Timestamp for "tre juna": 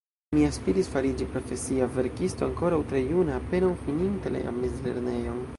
2.93-3.39